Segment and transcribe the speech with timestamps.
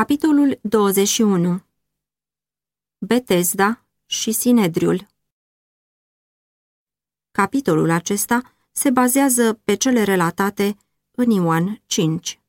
[0.00, 1.60] Capitolul 21
[2.98, 5.06] Betesda și Sinedriul
[7.30, 8.40] Capitolul acesta
[8.72, 10.76] se bazează pe cele relatate
[11.10, 12.40] în Ioan 5.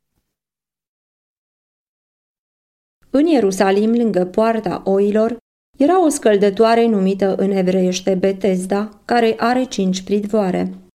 [3.09, 5.37] În Ierusalim, lângă poarta oilor,
[5.77, 10.90] era o scăldătoare numită în evreiește Betesda, care are cinci pridvoare.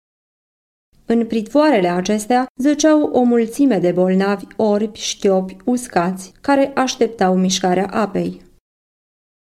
[1.06, 8.42] În pritvoarele acestea zăceau o mulțime de bolnavi, orbi, șchiopi, uscați, care așteptau mișcarea apei.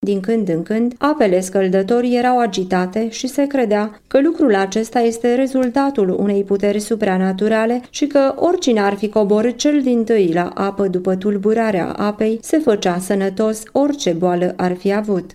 [0.06, 5.36] Din când în când, apele scăldătorii erau agitate și se credea că lucrul acesta este
[5.36, 10.88] rezultatul unei puteri supranaturale și că oricine ar fi coborât cel din tâi la apă
[10.88, 15.32] după tulburarea apei, se făcea sănătos orice boală ar fi avut.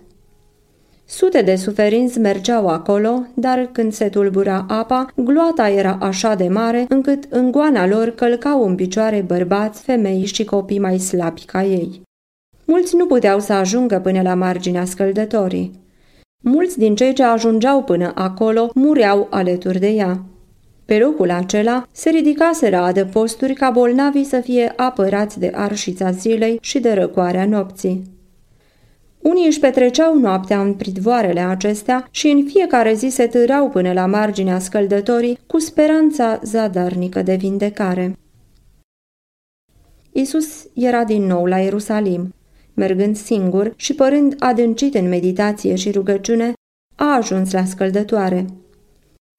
[1.10, 6.86] Sute de suferinți mergeau acolo, dar când se tulbura apa, gloata era așa de mare
[6.88, 12.02] încât în goana lor călcau în picioare bărbați, femei și copii mai slabi ca ei.
[12.64, 15.80] Mulți nu puteau să ajungă până la marginea scăldătorii.
[16.42, 20.22] Mulți din cei ce ajungeau până acolo mureau alături de ea.
[20.84, 26.78] Pe locul acela se ridicaseră adăposturi ca bolnavii să fie apărați de arșița zilei și
[26.78, 28.19] de răcoarea nopții.
[29.23, 34.07] Unii își petreceau noaptea în pridvoarele acestea și în fiecare zi se târau până la
[34.07, 38.19] marginea scăldătorii cu speranța zadarnică de vindecare.
[40.13, 42.35] Isus era din nou la Ierusalim.
[42.75, 46.53] Mergând singur și părând adâncit în meditație și rugăciune,
[46.97, 48.47] a ajuns la scăldătoare.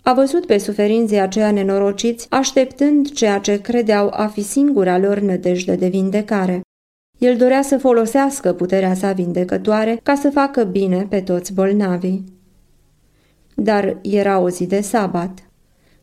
[0.04, 5.76] A văzut pe suferinții aceia nenorociți, așteptând ceea ce credeau a fi singura lor nădejde
[5.76, 6.62] de vindecare.
[7.22, 12.24] El dorea să folosească puterea sa vindecătoare ca să facă bine pe toți bolnavii.
[13.56, 15.50] Dar era o zi de sabat.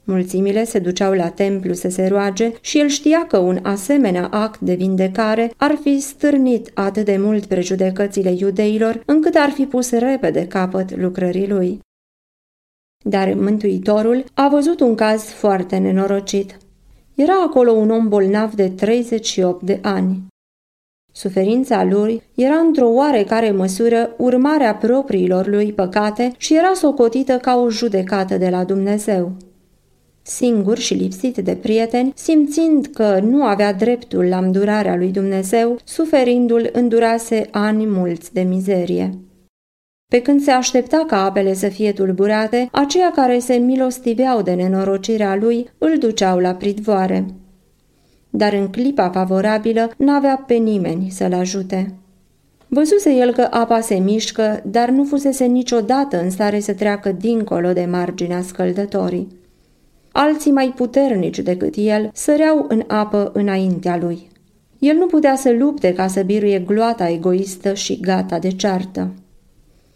[0.05, 4.61] Mulțimile se duceau la templu să se roage și el știa că un asemenea act
[4.61, 10.47] de vindecare ar fi stârnit atât de mult prejudecățile iudeilor, încât ar fi pus repede
[10.47, 11.81] capăt lucrării lui.
[13.05, 16.59] Dar Mântuitorul a văzut un caz foarte nenorocit.
[17.15, 20.27] Era acolo un om bolnav de 38 de ani.
[21.13, 27.71] Suferința lui era într-o oarecare măsură urmarea propriilor lui păcate și era socotită ca o
[27.71, 29.33] judecată de la Dumnezeu.
[30.23, 36.69] Singur și lipsit de prieteni, simțind că nu avea dreptul la îndurarea lui Dumnezeu, suferindu-l
[36.73, 39.11] îndurase ani mulți de mizerie.
[40.11, 45.37] Pe când se aștepta ca apele să fie tulburate, aceia care se milostiveau de nenorocirea
[45.37, 47.27] lui îl duceau la pridvoare
[48.31, 51.95] dar în clipa favorabilă n-avea pe nimeni să-l ajute.
[52.69, 57.73] Văzuse el că apa se mișcă, dar nu fusese niciodată în stare să treacă dincolo
[57.73, 59.29] de marginea scăldătorii.
[60.13, 64.29] Alții mai puternici decât el săreau în apă înaintea lui.
[64.79, 69.11] El nu putea să lupte ca să biruie gloata egoistă și gata de ceartă.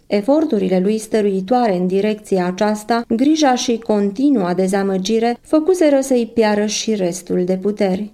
[0.07, 7.45] Eforturile lui stăruitoare în direcția aceasta, grija și continua dezamăgire, făcuseră să-i piară și restul
[7.45, 8.11] de puteri.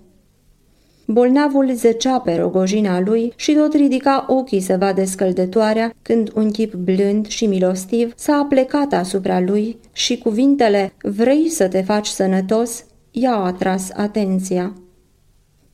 [1.10, 6.74] Bolnavul zăcea pe rogojina lui și tot ridica ochii să vadă scăldătoarea când un chip
[6.74, 12.84] blând și milostiv s-a aplecat asupra lui și cuvintele Vrei să te faci sănătos?
[13.10, 14.72] i-au atras atenția.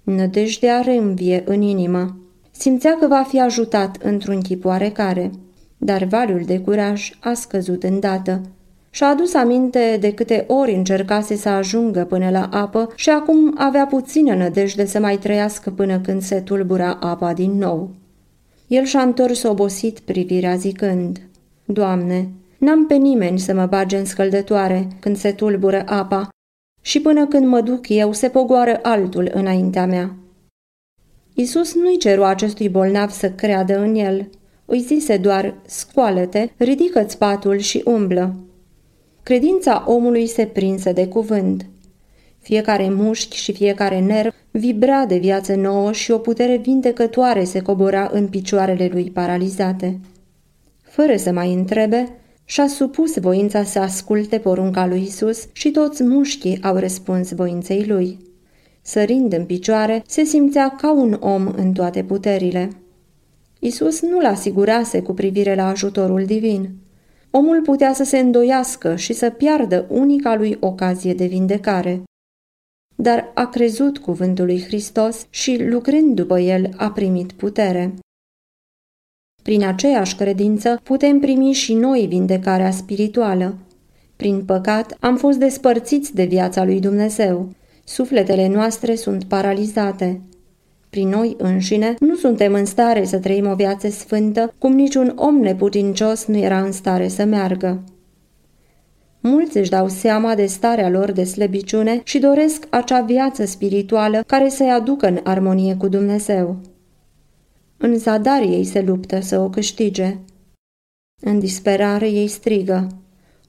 [0.02, 2.18] Nădejdea reînvie în inimă.
[2.50, 5.30] Simțea că va fi ajutat într-un chip oarecare,
[5.78, 8.40] dar valul de curaj a scăzut îndată
[8.94, 13.86] și-a adus aminte de câte ori încercase să ajungă până la apă și acum avea
[13.86, 17.90] puțină nădejde să mai trăiască până când se tulbura apa din nou.
[18.66, 21.20] El și-a întors obosit privirea zicând,
[21.64, 22.28] Doamne,
[22.58, 26.28] n-am pe nimeni să mă bage în scăldătoare când se tulbură apa
[26.80, 30.14] și până când mă duc eu se pogoară altul înaintea mea.
[31.34, 34.30] Isus nu-i ceru acestui bolnav să creadă în el.
[34.64, 38.34] Îi zise doar, scoală-te, ridică-ți patul și umblă.
[39.24, 41.66] Credința omului se prinse de cuvânt.
[42.38, 48.10] Fiecare mușchi și fiecare nerv vibra de viață nouă și o putere vindecătoare se cobora
[48.12, 50.00] în picioarele lui paralizate.
[50.82, 56.62] Fără să mai întrebe, și-a supus voința să asculte porunca lui Isus și toți mușchii
[56.62, 58.18] au răspuns voinței lui.
[58.82, 62.70] Sărind în picioare, se simțea ca un om în toate puterile.
[63.58, 66.82] Isus nu-l asigurase cu privire la ajutorul divin
[67.36, 72.02] omul putea să se îndoiască și să piardă unica lui ocazie de vindecare.
[72.96, 77.94] Dar a crezut cuvântul lui Hristos și, lucrând după el, a primit putere.
[79.42, 83.56] Prin aceeași credință putem primi și noi vindecarea spirituală.
[84.16, 87.48] Prin păcat am fost despărțiți de viața lui Dumnezeu.
[87.84, 90.20] Sufletele noastre sunt paralizate.
[90.94, 95.36] Prin noi înșine, nu suntem în stare să trăim o viață sfântă, cum niciun om
[95.36, 97.82] neputincios nu era în stare să meargă.
[99.20, 104.48] Mulți își dau seama de starea lor de slăbiciune și doresc acea viață spirituală care
[104.48, 106.56] să-i aducă în armonie cu Dumnezeu.
[107.76, 110.16] În zadar ei se luptă să o câștige.
[111.22, 112.86] În disperare ei strigă,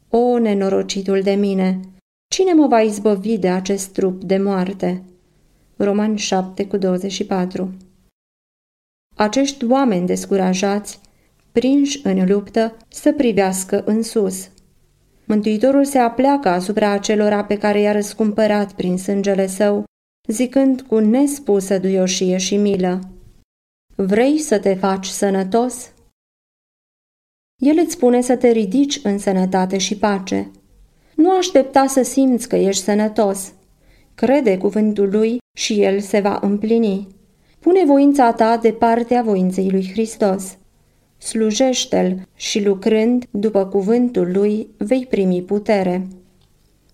[0.09, 1.80] O, nenorocitul de mine,
[2.27, 5.03] cine mă va izbăvi de acest trup de moarte?"
[5.77, 7.74] Roman 7 cu 24
[9.16, 11.00] Acești oameni descurajați,
[11.51, 14.50] prinși în luptă, să privească în sus.
[15.25, 19.83] Mântuitorul se apleacă asupra acelora pe care i-a răscumpărat prin sângele său,
[20.27, 23.00] zicând cu nespusă duioșie și milă,
[23.95, 25.94] Vrei să te faci sănătos?
[27.62, 30.51] El îți spune să te ridici în sănătate și pace.
[31.16, 33.54] Nu aștepta să simți că ești sănătos.
[34.16, 37.07] Crede cuvântul lui și el se va împlini.
[37.60, 40.57] Pune voința ta de partea voinței lui Hristos.
[41.18, 46.07] Slujește-l și lucrând după cuvântul lui vei primi putere.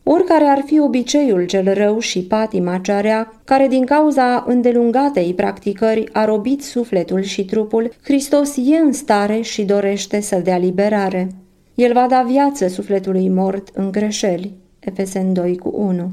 [0.03, 6.09] Oricare ar fi obiceiul cel rău și patima cea rea, care din cauza îndelungatei practicări
[6.13, 11.27] a robit sufletul și trupul, Hristos e în stare și dorește să-l dea liberare.
[11.75, 14.53] El va da viață sufletului mort în greșeli.
[14.79, 16.11] Efesen 2 cu 1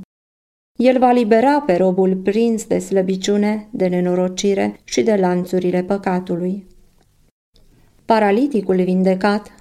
[0.83, 6.67] El va libera pe robul prins de slăbiciune, de nenorocire și de lanțurile păcatului.
[8.05, 9.53] Paraliticul vindecat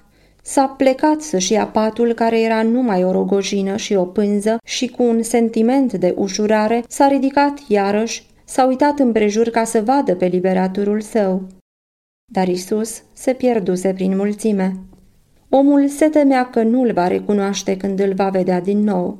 [0.42, 5.02] S-a plecat să-și ia patul care era numai o rogojină și o pânză și cu
[5.02, 11.00] un sentiment de ușurare s-a ridicat iarăși, s-a uitat împrejur ca să vadă pe liberaturul
[11.00, 11.46] său.
[12.32, 14.76] Dar Isus se pierduse prin mulțime.
[15.48, 19.18] Omul se temea că nu-l va recunoaște când îl va vedea din nou.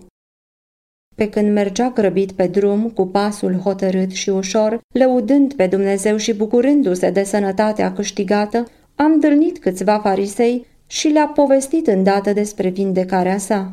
[1.18, 6.34] Pe când mergea grăbit pe drum, cu pasul hotărât și ușor, lăudând pe Dumnezeu și
[6.34, 13.72] bucurându-se de sănătatea câștigată, am întâlnit câțiva farisei și le-a povestit îndată despre vindecarea sa.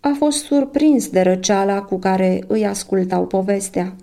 [0.00, 3.94] A fost surprins de răceala cu care îi ascultau povestea.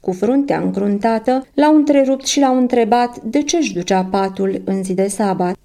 [0.00, 4.94] Cu fruntea încruntată, l-au întrerupt și l-au întrebat de ce își ducea patul în zi
[4.94, 5.56] de sabat.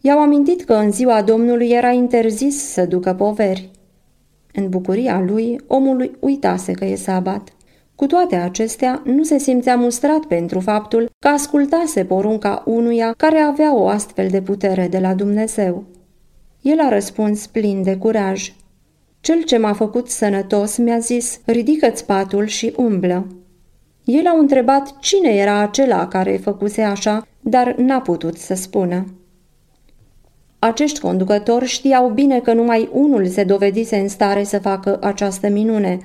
[0.00, 3.70] I-au amintit că în ziua Domnului era interzis să ducă poveri.
[4.52, 7.48] În bucuria lui, omul uitase că e sabat.
[7.94, 13.76] Cu toate acestea, nu se simțea mustrat pentru faptul că ascultase porunca unuia care avea
[13.76, 15.84] o astfel de putere de la Dumnezeu.
[16.62, 18.52] El a răspuns plin de curaj.
[19.20, 23.26] Cel ce m-a făcut sănătos mi-a zis, ridică-ți patul și umblă.
[24.04, 29.04] El a întrebat cine era acela care făcuse așa, dar n-a putut să spună.
[30.62, 35.98] Acești conducători știau bine că numai unul se dovedise în stare să facă această minune,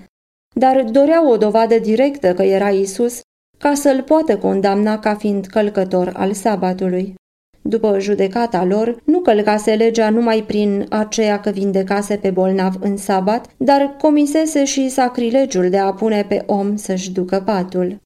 [0.54, 3.20] dar doreau o dovadă directă că era Isus
[3.58, 7.14] ca să-l poată condamna ca fiind călcător al sabatului.
[7.62, 13.48] După judecata lor, nu călcase legea numai prin aceea că vindecase pe bolnav în sabat,
[13.58, 17.98] dar comisese și sacrilegiul de a pune pe om să-și ducă patul.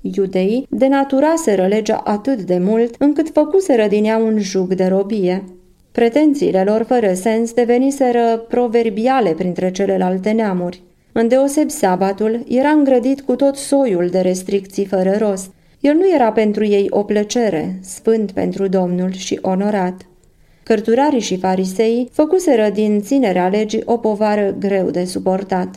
[0.00, 5.44] Iudeii denaturaseră legea atât de mult încât făcuseră din ea un jug de robie.
[5.92, 10.82] Pretențiile lor fără sens deveniseră proverbiale printre celelalte neamuri.
[11.12, 15.50] Îndeoseb sabatul era îngrădit cu tot soiul de restricții fără rost.
[15.80, 20.06] El nu era pentru ei o plăcere, sfânt pentru Domnul și onorat.
[20.62, 25.74] Cărturarii și farisei făcuseră din ținerea legii o povară greu de suportat.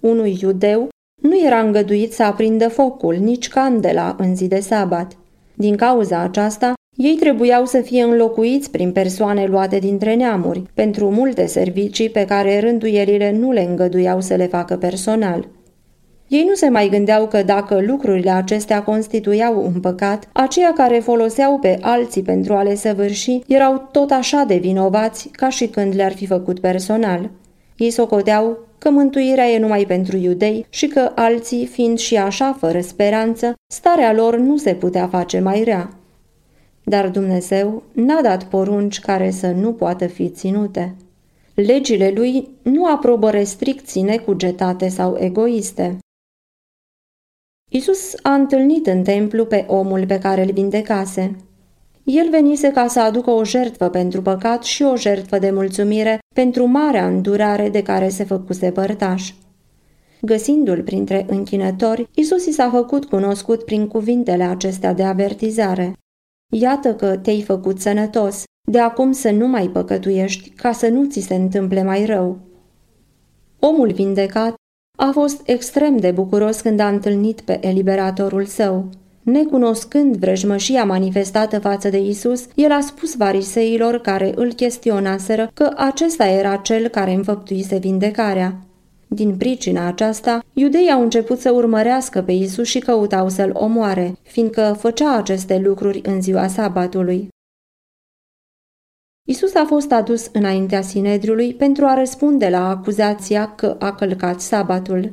[0.00, 0.88] Unui iudeu
[1.22, 5.12] nu era îngăduit să aprindă focul, nici candela în zi de sabat.
[5.54, 11.46] Din cauza aceasta, ei trebuiau să fie înlocuiți prin persoane luate dintre neamuri, pentru multe
[11.46, 15.48] servicii pe care rânduielile nu le îngăduiau să le facă personal.
[16.28, 21.58] Ei nu se mai gândeau că dacă lucrurile acestea constituiau un păcat, aceia care foloseau
[21.58, 26.12] pe alții pentru a le săvârși erau tot așa de vinovați ca și când le-ar
[26.12, 27.30] fi făcut personal.
[27.76, 32.80] Ei socoteau că mântuirea e numai pentru iudei și că alții, fiind și așa fără
[32.80, 35.96] speranță, starea lor nu se putea face mai rea.
[36.84, 40.94] Dar Dumnezeu n-a dat porunci care să nu poată fi ținute.
[41.54, 45.98] Legile lui nu aprobă restricții necugetate sau egoiste.
[47.70, 51.36] Isus a întâlnit în templu pe omul pe care îl vindecase.
[52.04, 56.66] El venise ca să aducă o jertfă pentru păcat și o jertfă de mulțumire pentru
[56.66, 59.32] marea îndurare de care se făcuse părtaș.
[60.20, 65.92] Găsindu-l printre închinători, Isus i s-a făcut cunoscut prin cuvintele acestea de avertizare.
[66.54, 71.20] Iată că te-ai făcut sănătos, de acum să nu mai păcătuiești, ca să nu ți
[71.20, 72.38] se întâmple mai rău.
[73.58, 74.54] Omul vindecat
[74.98, 78.88] a fost extrem de bucuros când a întâlnit pe eliberatorul său.
[79.22, 86.26] Necunoscând vrejmășia manifestată față de Isus, el a spus variseilor care îl chestionaseră că acesta
[86.26, 88.56] era cel care înfăptuise vindecarea.
[89.08, 94.76] Din pricina aceasta, iudeii au început să urmărească pe Isus și căutau să-l omoare, fiindcă
[94.78, 97.28] făcea aceste lucruri în ziua sabatului.
[99.28, 105.12] Isus a fost adus înaintea Sinedriului pentru a răspunde la acuzația că a călcat sabatul.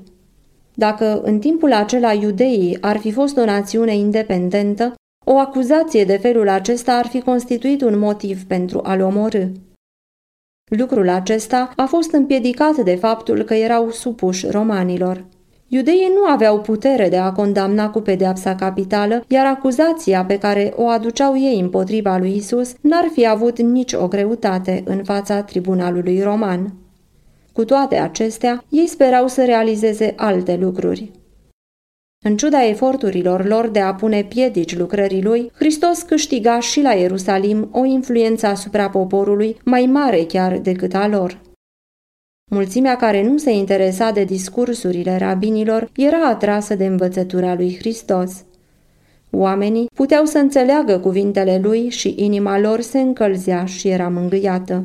[0.80, 4.94] Dacă în timpul acela iudeii ar fi fost o națiune independentă,
[5.26, 9.44] o acuzație de felul acesta ar fi constituit un motiv pentru a-l omorâ.
[10.72, 15.26] Lucrul acesta a fost împiedicat de faptul că erau supuși romanilor.
[15.68, 20.88] Iudeii nu aveau putere de a condamna cu pedeapsa capitală, iar acuzația pe care o
[20.88, 26.74] aduceau ei împotriva lui Isus n-ar fi avut nici o greutate în fața tribunalului roman.
[27.60, 31.12] Cu toate acestea, ei sperau să realizeze alte lucruri.
[32.26, 37.70] În ciuda eforturilor lor de a pune piedici lucrării lui, Hristos câștiga și la Ierusalim
[37.72, 41.42] o influență asupra poporului mai mare chiar decât a lor.
[42.52, 48.46] Mulțimea care nu se interesa de discursurile rabinilor era atrasă de învățătura lui Hristos.
[49.32, 54.84] Oamenii puteau să înțeleagă cuvintele lui și inima lor se încălzea și era mângâiată.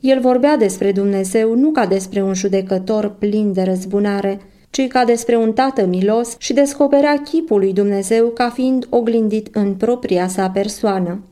[0.00, 4.40] El vorbea despre Dumnezeu nu ca despre un judecător plin de răzbunare,
[4.70, 9.74] ci ca despre un tată milos și descoperea chipul lui Dumnezeu ca fiind oglindit în
[9.74, 11.22] propria sa persoană.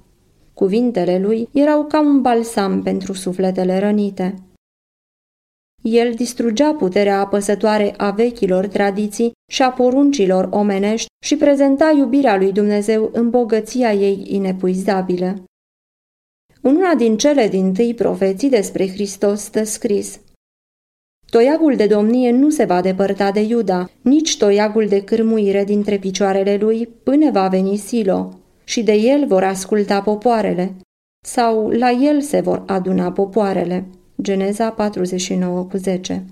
[0.54, 4.34] Cuvintele lui erau ca un balsam pentru sufletele rănite.
[5.82, 12.52] El distrugea puterea apăsătoare a vechilor tradiții și a poruncilor omenești și prezenta iubirea lui
[12.52, 15.34] Dumnezeu în bogăția ei inepuizabilă.
[16.60, 20.20] În una din cele din tâi profeții despre Hristos stă scris
[21.30, 26.56] Toiagul de domnie nu se va depărta de Iuda, nici toiagul de cârmuire dintre picioarele
[26.56, 30.74] lui până va veni Silo, și de el vor asculta popoarele,
[31.26, 33.86] sau la el se vor aduna popoarele.
[34.22, 36.24] Geneza 49 cu 10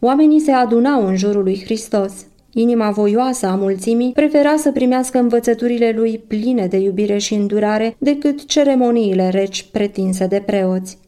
[0.00, 2.26] Oamenii se adunau în jurul lui Hristos.
[2.58, 8.46] Inima voioasă a mulțimii prefera să primească învățăturile lui pline de iubire și îndurare decât
[8.46, 10.98] ceremoniile reci pretinse de preoți.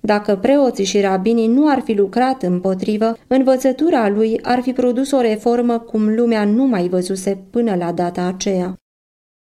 [0.00, 5.20] Dacă preoții și rabinii nu ar fi lucrat împotrivă, învățătura lui ar fi produs o
[5.20, 8.74] reformă cum lumea nu mai văzuse până la data aceea.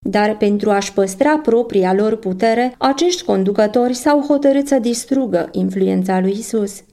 [0.05, 6.31] Dar pentru a-și păstra propria lor putere, acești conducători s-au hotărât să distrugă influența lui
[6.31, 6.83] Isus.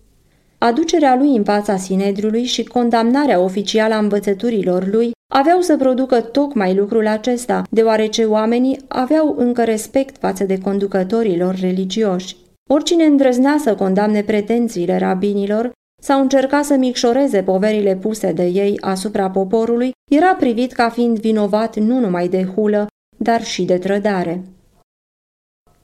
[0.62, 6.74] Aducerea lui în fața Sinedriului și condamnarea oficială a învățăturilor lui aveau să producă tocmai
[6.74, 12.36] lucrul acesta, deoarece oamenii aveau încă respect față de conducătorii lor religioși.
[12.70, 19.30] Oricine îndrăznea să condamne pretențiile rabinilor sau încerca să micșoreze poverile puse de ei asupra
[19.30, 22.86] poporului, era privit ca fiind vinovat nu numai de hulă,
[23.18, 24.42] dar și de trădare.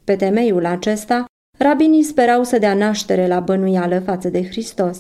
[0.05, 1.25] Pe temeiul acesta,
[1.59, 4.99] rabinii sperau să dea naștere la bănuială față de Hristos.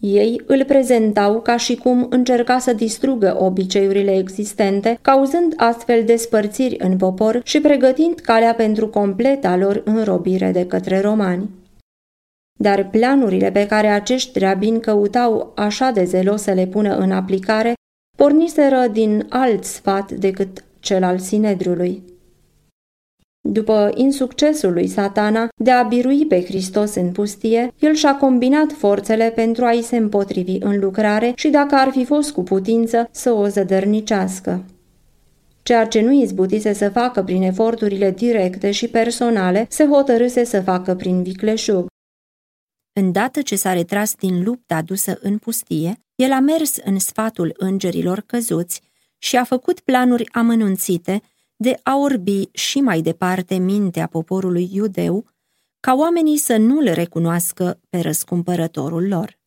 [0.00, 6.96] Ei îl prezentau ca și cum încerca să distrugă obiceiurile existente, cauzând astfel despărțiri în
[6.96, 11.50] popor și pregătind calea pentru completa lor înrobire de către romani.
[12.58, 17.72] Dar planurile pe care acești rabini căutau așa de zelos să le pună în aplicare,
[18.16, 22.02] porniseră din alt sfat decât cel al Sinedriului.
[23.48, 29.32] După insuccesul lui satana de a birui pe Hristos în pustie, el și-a combinat forțele
[29.34, 33.46] pentru a-i se împotrivi în lucrare și dacă ar fi fost cu putință să o
[33.46, 34.64] zădărnicească.
[35.62, 40.94] Ceea ce nu izbutise să facă prin eforturile directe și personale, se hotărâse să facă
[40.94, 41.86] prin vicleșug.
[42.92, 48.22] Îndată ce s-a retras din lupta adusă în pustie, el a mers în sfatul îngerilor
[48.26, 48.80] căzuți
[49.18, 51.22] și a făcut planuri amănunțite
[51.62, 55.24] de a orbi și mai departe mintea poporului iudeu,
[55.80, 59.38] ca oamenii să nu le recunoască pe răscumpărătorul lor.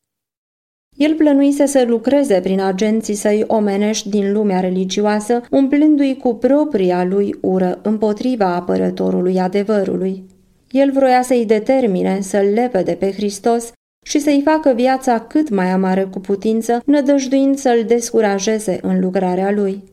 [0.96, 7.36] El plănuise să lucreze prin agenții săi omenești din lumea religioasă, umplându-i cu propria lui
[7.41, 10.24] ură împotriva apărătorului adevărului.
[10.72, 13.72] El vroia să-i determine să-l lepede pe Hristos
[14.05, 19.92] și să-i facă viața cât mai amară cu putință, nădăjduind să-l descurajeze în lucrarea lui.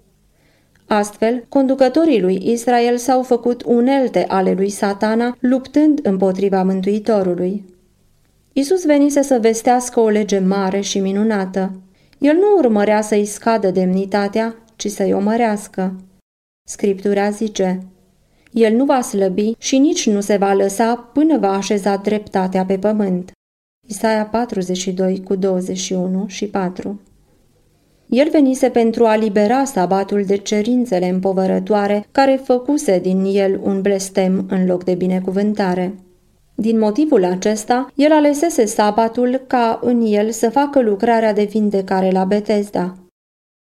[0.92, 7.64] Astfel, conducătorii lui Israel s-au făcut unelte ale lui satana, luptând împotriva Mântuitorului.
[8.52, 11.80] Isus venise să vestească o lege mare și minunată.
[12.18, 15.94] El nu urmărea să-i scadă demnitatea, ci să-i o mărească.
[16.68, 17.80] Scriptura zice,
[18.52, 22.78] El nu va slăbi și nici nu se va lăsa până va așeza dreptatea pe
[22.78, 23.30] pământ.
[23.88, 27.00] Isaia 42 cu 21 și 4
[28.10, 34.46] El venise pentru a libera sabatul de cerințele împovărătoare care făcuse din el un blestem
[34.48, 35.94] în loc de binecuvântare.
[36.54, 42.24] Din motivul acesta, el alesese sabatul ca în el să facă lucrarea de vindecare la
[42.24, 42.94] Betesda.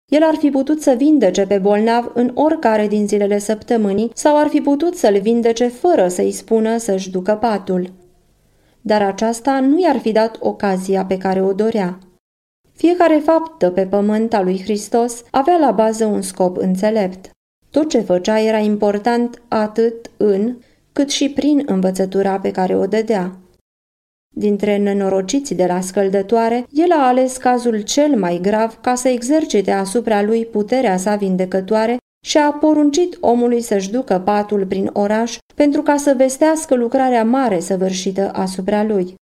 [0.07, 4.47] El ar fi putut să vindece pe bolnav în oricare din zilele săptămânii sau ar
[4.47, 7.93] fi putut să-l vindece fără să-i spună să-și ducă patul.
[8.81, 11.99] Dar aceasta nu i-ar fi dat ocazia pe care o dorea.
[12.79, 17.31] Fiecare faptă pe pământ a lui Hristos avea la bază un scop înțelept.
[17.71, 20.57] Tot ce făcea era important atât în
[20.93, 23.37] cât și prin învățătura pe care o dădea.
[24.37, 29.71] Dintre nenorociții de la scăldătoare, el a ales cazul cel mai grav ca să exercite
[29.71, 35.83] asupra lui puterea sa vindecătoare și a poruncit omului să-și ducă patul prin oraș pentru
[35.83, 39.15] ca să vestească lucrarea mare săvârșită asupra lui.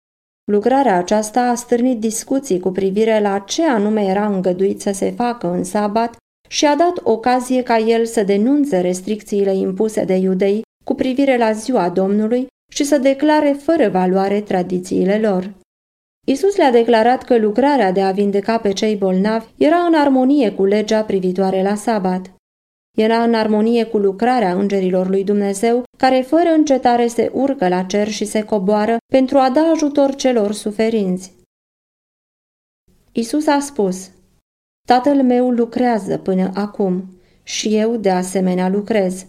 [0.52, 5.48] Lucrarea aceasta a stârnit discuții cu privire la ce anume era îngăduit să se facă
[5.48, 6.16] în sabat
[6.48, 11.52] și a dat ocazie ca el să denunțe restricțiile impuse de iudei cu privire la
[11.52, 15.54] ziua Domnului și să declare fără valoare tradițiile lor.
[16.28, 20.66] Isus le-a declarat că lucrarea de a vindeca pe cei bolnavi era în armonie cu
[20.66, 22.35] legea privitoare la sabat.
[22.96, 28.08] Era în armonie cu lucrarea îngerilor lui Dumnezeu, care fără încetare se urcă la cer
[28.08, 31.34] și se coboară pentru a da ajutor celor suferinți.
[33.12, 34.10] Isus a spus,
[34.88, 37.04] Tatăl meu lucrează până acum
[37.44, 39.26] și eu de asemenea lucrez.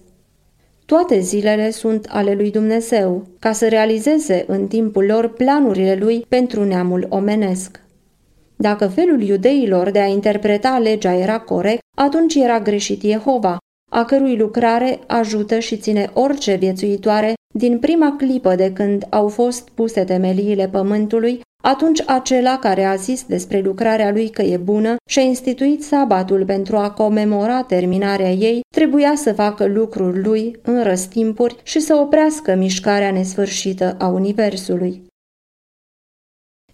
[0.87, 6.65] Toate zilele sunt ale lui Dumnezeu, ca să realizeze în timpul lor planurile lui pentru
[6.65, 7.81] neamul omenesc.
[8.57, 13.57] Dacă felul iudeilor de a interpreta legea era corect, atunci era greșit Jehova,
[13.91, 19.69] a cărui lucrare ajută și ține orice viețuitoare din prima clipă de când au fost
[19.75, 25.19] puse temeliile pământului atunci acela care a zis despre lucrarea lui că e bună și
[25.19, 31.57] a instituit sabatul pentru a comemora terminarea ei, trebuia să facă lucrul lui în răstimpuri
[31.63, 35.06] și să oprească mișcarea nesfârșită a Universului.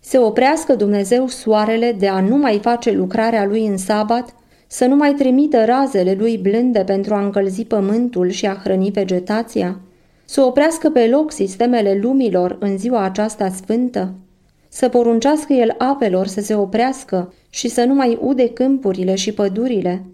[0.04, 4.34] Se oprească Dumnezeu soarele de a nu mai face lucrarea lui în sabat,
[4.66, 9.80] să nu mai trimită razele lui blânde pentru a încălzi pământul și a hrăni vegetația,
[10.24, 14.14] să oprească pe loc sistemele lumilor în ziua aceasta sfântă,
[14.68, 20.04] să poruncească el apelor să se oprească și să nu mai ude câmpurile și pădurile,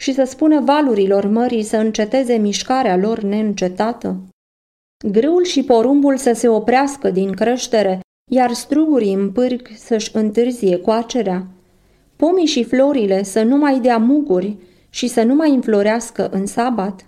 [0.00, 4.16] și să spună valurilor mării să înceteze mișcarea lor neîncetată.
[5.10, 11.46] Grâul și porumbul să se oprească din creștere, iar strugurii în pârg să-și întârzie coacerea.
[12.16, 14.56] Pomii și florile să nu mai dea muguri
[14.90, 17.06] și să nu mai înflorească în sabat.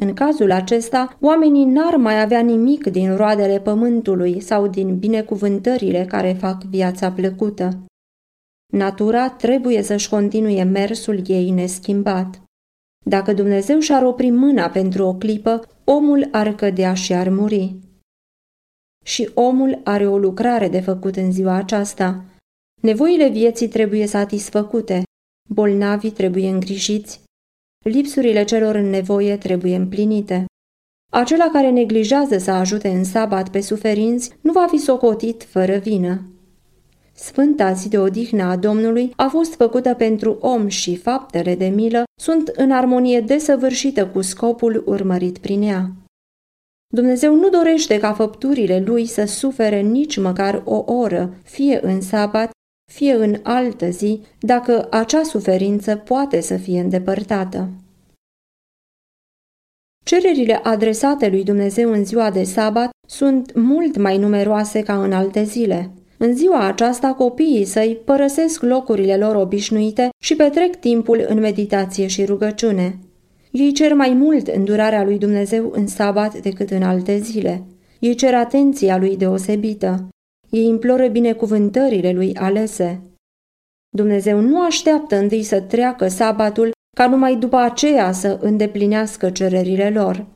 [0.00, 6.32] În cazul acesta, oamenii n-ar mai avea nimic din roadele pământului sau din binecuvântările care
[6.32, 7.78] fac viața plăcută.
[8.72, 12.42] Natura trebuie să-și continue mersul ei neschimbat.
[13.06, 17.74] Dacă Dumnezeu și-ar opri mâna pentru o clipă, omul ar cădea și ar muri.
[19.10, 22.24] Și omul are o lucrare de făcut în ziua aceasta.
[22.82, 25.02] Nevoile vieții trebuie satisfăcute,
[25.48, 27.20] bolnavii trebuie îngrijiți,
[27.84, 30.44] Lipsurile celor în nevoie trebuie împlinite.
[31.12, 36.30] Acela care neglijează să ajute în sabat pe suferinți nu va fi socotit fără vină.
[37.12, 42.04] Sfânta zi de odihnă a Domnului a fost făcută pentru om și faptele de milă
[42.20, 45.90] sunt în armonie desăvârșită cu scopul urmărit prin ea.
[46.92, 52.50] Dumnezeu nu dorește ca făpturile lui să sufere nici măcar o oră, fie în sabat,
[52.92, 57.68] fie în altă zi, dacă acea suferință poate să fie îndepărtată.
[60.04, 65.42] Cererile adresate lui Dumnezeu în ziua de sabat sunt mult mai numeroase ca în alte
[65.42, 65.90] zile.
[66.18, 72.24] În ziua aceasta, copiii săi părăsesc locurile lor obișnuite și petrec timpul în meditație și
[72.24, 72.98] rugăciune.
[73.50, 77.62] Ei cer mai mult îndurarea lui Dumnezeu în sabat decât în alte zile.
[77.98, 80.08] Ei cer atenția lui deosebită.
[80.50, 83.00] Ei imploră binecuvântările lui alese.
[83.96, 90.26] Dumnezeu nu așteaptă întâi să treacă sabatul ca numai după aceea să îndeplinească cererile lor.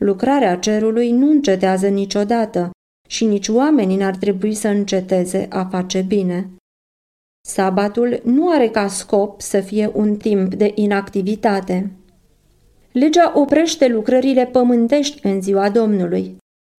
[0.00, 2.70] Lucrarea cerului nu încetează niciodată
[3.08, 6.50] și nici oamenii n-ar trebui să înceteze a face bine.
[7.46, 11.90] Sabatul nu are ca scop să fie un timp de inactivitate.
[12.92, 16.36] Legea oprește lucrările pământești în ziua Domnului.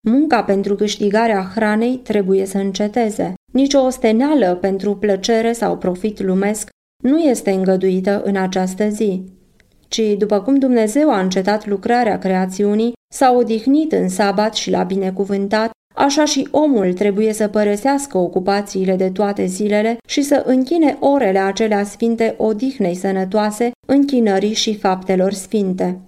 [0.08, 3.34] Munca pentru câștigarea hranei trebuie să înceteze.
[3.52, 6.70] Nici o osteneală pentru plăcere sau profit lumesc
[7.04, 9.24] nu este îngăduită în această zi,
[9.88, 15.72] ci după cum Dumnezeu a încetat lucrarea creațiunii, s-a odihnit în sabat și l-a binecuvântat,
[16.00, 21.84] așa și omul trebuie să părăsească ocupațiile de toate zilele și să închine orele acelea
[21.84, 26.00] sfinte odihnei sănătoase, închinării și faptelor sfinte.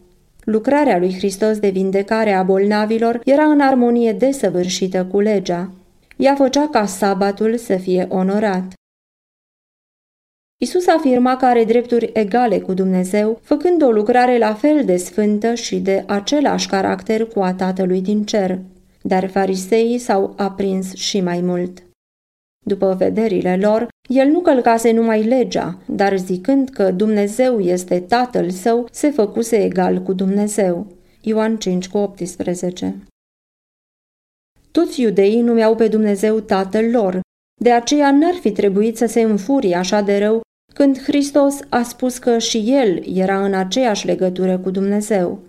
[0.43, 5.71] Lucrarea lui Hristos de vindecare a bolnavilor era în armonie desăvârșită cu legea.
[6.17, 8.73] Ea făcea ca sabatul să fie onorat.
[10.57, 15.53] Isus afirma că are drepturi egale cu Dumnezeu, făcând o lucrare la fel de sfântă
[15.53, 18.59] și de același caracter cu a Tatălui din cer.
[19.01, 21.83] Dar fariseii s-au aprins și mai mult.
[22.65, 28.87] După vederile lor, el nu călcase numai legea, dar zicând că Dumnezeu este Tatăl său,
[28.91, 30.87] se făcuse egal cu Dumnezeu.
[31.21, 32.95] Ioan 5 cu 18
[34.71, 37.19] Toți iudeii numeau pe Dumnezeu Tatăl lor,
[37.61, 40.41] de aceea n-ar fi trebuit să se înfurie așa de rău
[40.73, 45.39] când Hristos a spus că și el era în aceeași legătură cu Dumnezeu.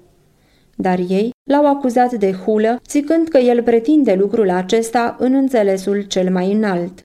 [0.77, 6.31] Dar ei l-au acuzat de hulă, zicând că el pretinde lucrul acesta în înțelesul cel
[6.31, 7.03] mai înalt.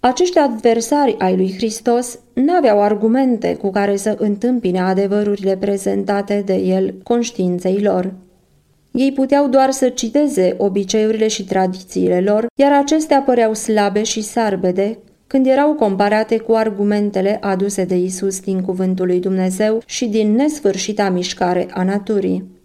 [0.00, 6.94] Acești adversari ai lui Hristos n-aveau argumente cu care să întâmpine adevărurile prezentate de el
[7.02, 8.14] conștiinței lor.
[8.92, 14.98] Ei puteau doar să citeze obiceiurile și tradițiile lor, iar acestea păreau slabe și sarbede
[15.26, 21.10] când erau comparate cu argumentele aduse de Isus din cuvântul lui Dumnezeu și din nesfârșita
[21.10, 22.57] mișcare a naturii.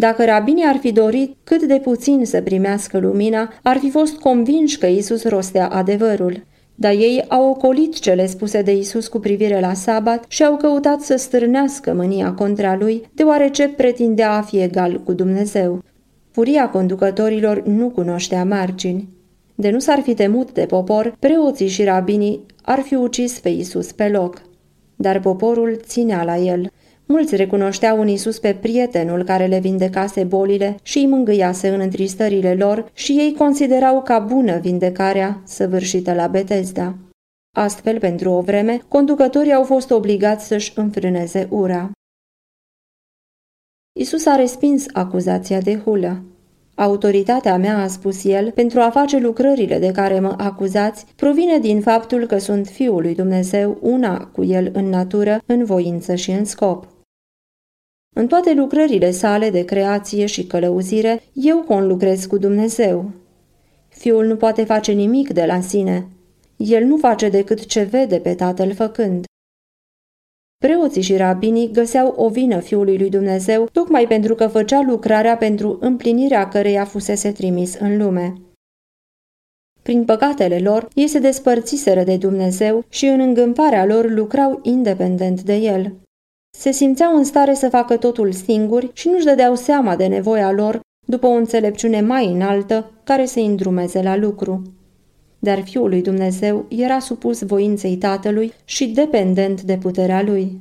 [0.00, 4.78] Dacă rabinii ar fi dorit cât de puțin să primească lumina, ar fi fost convinși
[4.78, 6.44] că Isus rostea adevărul.
[6.74, 11.00] Dar ei au ocolit cele spuse de Isus cu privire la sabat și au căutat
[11.00, 15.82] să stârnească mânia contra lui, deoarece pretindea a fi egal cu Dumnezeu.
[16.30, 19.08] Furia conducătorilor nu cunoștea margini.
[19.54, 23.92] De nu s-ar fi temut de popor, preoții și rabinii ar fi ucis pe Isus
[23.92, 24.42] pe loc.
[24.96, 26.70] Dar poporul ținea la el.
[27.12, 32.54] Mulți recunoșteau în Isus pe prietenul care le vindecase bolile și îi mângâiase în întristările
[32.54, 36.94] lor și ei considerau ca bună vindecarea săvârșită la Betesda.
[37.56, 41.90] Astfel, pentru o vreme, conducătorii au fost obligați să-și înfrâneze ura.
[43.98, 46.22] Isus a respins acuzația de hulă.
[46.74, 51.80] Autoritatea mea, a spus el, pentru a face lucrările de care mă acuzați, provine din
[51.80, 56.44] faptul că sunt Fiul lui Dumnezeu, una cu el în natură, în voință și în
[56.44, 56.98] scop.
[58.20, 63.10] În toate lucrările sale de creație și călăuzire, eu conlucrez cu Dumnezeu.
[63.88, 66.08] Fiul nu poate face nimic de la sine.
[66.56, 69.24] El nu face decât ce vede pe tatăl făcând.
[70.58, 75.78] Preoții și rabinii găseau o vină Fiului lui Dumnezeu tocmai pentru că făcea lucrarea pentru
[75.80, 78.40] împlinirea căreia fusese trimis în lume.
[79.82, 85.54] Prin păcatele lor, ei se despărțiseră de Dumnezeu și în îngâmparea lor lucrau independent de
[85.54, 85.94] El.
[86.58, 90.80] Se simțeau în stare să facă totul singuri și nu-și dădeau seama de nevoia lor
[91.06, 94.62] după o înțelepciune mai înaltă care să îndrumeze la lucru
[95.40, 100.58] dar Fiul lui Dumnezeu era supus voinței Tatălui și dependent de puterea lui.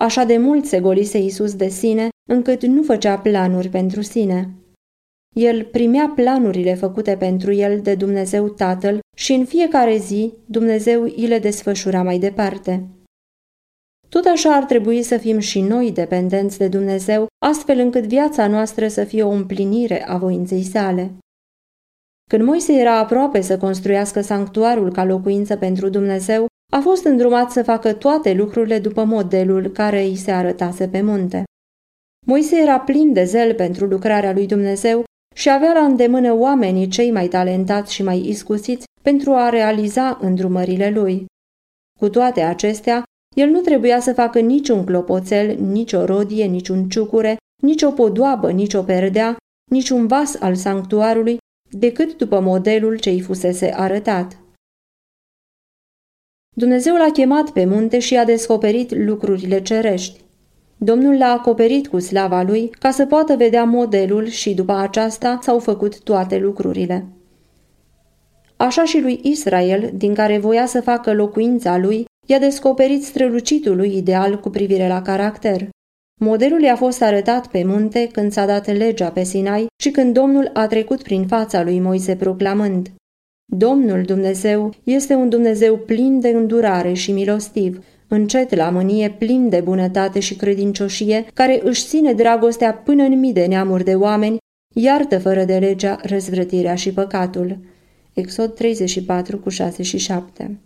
[0.00, 4.50] Așa de mult se golise Isus de sine, încât nu făcea planuri pentru sine.
[5.34, 11.26] El primea planurile făcute pentru el de Dumnezeu Tatăl și în fiecare zi Dumnezeu îi
[11.26, 12.88] le desfășura mai departe.
[14.14, 18.88] Tot așa ar trebui să fim și noi dependenți de Dumnezeu, astfel încât viața noastră
[18.88, 21.12] să fie o împlinire a voinței sale.
[22.30, 27.62] Când Moise era aproape să construiască sanctuarul ca locuință pentru Dumnezeu, a fost îndrumat să
[27.62, 31.44] facă toate lucrurile după modelul care îi se arătase pe munte.
[32.26, 37.10] Moise era plin de zel pentru lucrarea lui Dumnezeu și avea la îndemână oamenii cei
[37.10, 41.24] mai talentați și mai iscusiți pentru a realiza îndrumările lui.
[41.98, 43.02] Cu toate acestea,
[43.34, 48.50] el nu trebuia să facă niciun clopoțel, nici o rodie, niciun ciucure, nici o podoabă,
[48.50, 49.36] nici o perdea,
[49.70, 51.38] niciun vas al sanctuarului
[51.70, 54.36] decât după modelul ce îi fusese arătat.
[56.56, 60.20] Dumnezeu l-a chemat pe munte și a descoperit lucrurile cerești.
[60.76, 65.58] Domnul l-a acoperit cu slava lui ca să poată vedea modelul și după aceasta s-au
[65.58, 67.06] făcut toate lucrurile.
[68.56, 73.96] Așa și lui Israel, din care voia să facă locuința lui, i-a descoperit strălucitul lui
[73.96, 75.68] ideal cu privire la caracter.
[76.20, 80.50] Modelul i-a fost arătat pe munte când s-a dat legea pe Sinai și când Domnul
[80.52, 82.90] a trecut prin fața lui Moise proclamând
[83.52, 89.60] Domnul Dumnezeu este un Dumnezeu plin de îndurare și milostiv, încet la mânie, plin de
[89.60, 94.36] bunătate și credincioșie, care își ține dragostea până în mii de neamuri de oameni,
[94.74, 97.58] iartă fără de legea răzvrătirea și păcatul.
[98.12, 100.60] Exod 34 cu 6 și 7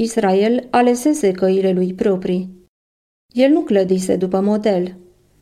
[0.00, 2.66] Israel alesese căile lui proprii.
[3.34, 4.96] El nu clădise după model.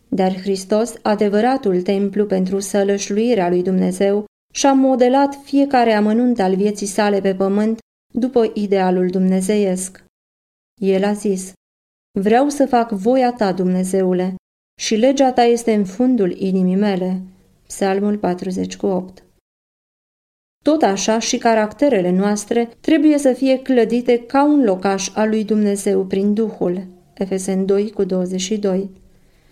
[0.08, 7.20] Dar Hristos, adevăratul templu pentru sălășluirea lui Dumnezeu, și-a modelat fiecare amănunt al vieții sale
[7.20, 7.78] pe pământ
[8.14, 10.04] după idealul dumnezeiesc.
[10.80, 11.52] El a zis,
[12.18, 14.34] Vreau să fac voia ta, Dumnezeule,
[14.80, 17.22] și legea ta este în fundul inimii mele.
[17.66, 19.25] Psalmul 48
[20.66, 26.04] Tot așa și caracterele noastre trebuie să fie clădite ca un locaș al lui Dumnezeu
[26.04, 26.86] prin Duhul.
[27.14, 28.90] Efesen 2 cu 22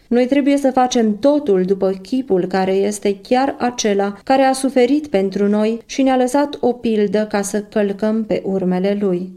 [0.08, 5.48] noi trebuie să facem totul după chipul care este chiar acela care a suferit pentru
[5.48, 9.32] noi și ne-a lăsat o pildă ca să călcăm pe urmele lui.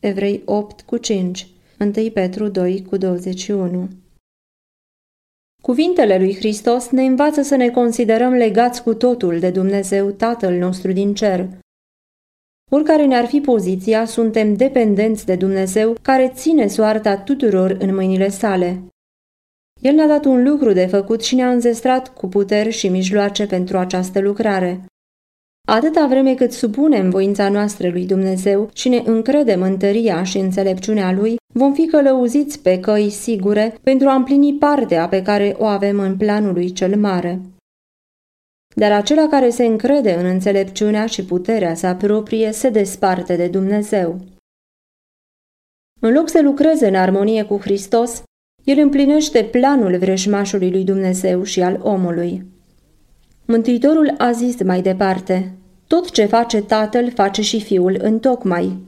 [0.00, 1.46] Evrei 8 cu 5
[1.78, 3.88] 1 Petru 2 cu 21
[5.64, 10.92] Cuvintele lui Hristos ne învață să ne considerăm legați cu totul de Dumnezeu Tatăl nostru
[10.92, 11.48] din cer.
[12.70, 18.82] Oricare ne-ar fi poziția, suntem dependenți de Dumnezeu care ține soarta tuturor în mâinile sale.
[19.80, 23.78] El ne-a dat un lucru de făcut și ne-a înzestrat cu puteri și mijloace pentru
[23.78, 24.84] această lucrare.
[25.66, 31.12] Atâta vreme cât supunem voința noastră lui Dumnezeu și ne încredem în tăria și înțelepciunea
[31.12, 35.98] lui, vom fi călăuziți pe căi sigure pentru a împlini partea pe care o avem
[35.98, 37.40] în planul lui cel mare.
[38.76, 44.20] Dar acela care se încrede în înțelepciunea și puterea sa proprie se desparte de Dumnezeu.
[46.00, 48.22] În loc să lucreze în armonie cu Hristos,
[48.64, 52.53] el împlinește planul vreșmașului lui Dumnezeu și al omului.
[53.46, 55.52] Mântuitorul a zis mai departe,
[55.86, 58.78] tot ce face tatăl face și fiul în tocmai.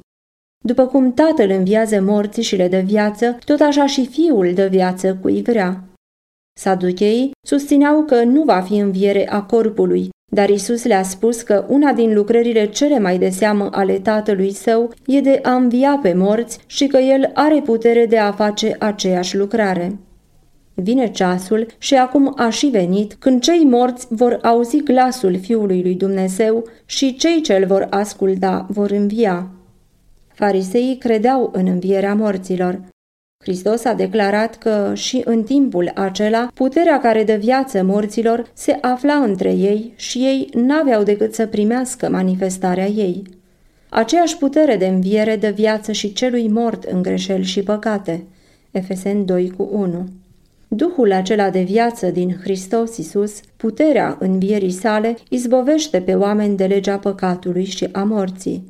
[0.65, 5.19] După cum tatăl înviază morții și le dă viață, tot așa și fiul dă viață
[5.23, 5.85] cui vrea.
[6.61, 11.93] Saducheii susțineau că nu va fi înviere a corpului, dar Isus le-a spus că una
[11.93, 16.59] din lucrările cele mai de seamă ale tatălui său e de a învia pe morți
[16.67, 19.99] și că el are putere de a face aceeași lucrare.
[20.79, 25.95] Vine ceasul și acum a și venit când cei morți vor auzi glasul Fiului lui
[25.95, 29.51] Dumnezeu și cei ce îl vor asculta vor învia.
[30.35, 32.81] Fariseii credeau în învierea morților,
[33.47, 39.15] Hristos a declarat că și în timpul acela puterea care dă viață morților se afla
[39.15, 43.23] între ei și ei n-aveau decât să primească manifestarea ei.
[43.89, 48.25] Aceeași putere de înviere dă viață și celui mort în greșeli și păcate.
[48.71, 50.05] Efesen 2 cu 1
[50.77, 56.99] Duhul acela de viață din Hristos Isus, puterea învierii sale, izbovește pe oameni de legea
[56.99, 58.65] păcatului și a morții.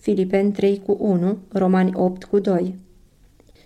[0.00, 2.74] Filipeni 3 cu 1, Romani 8 cu 2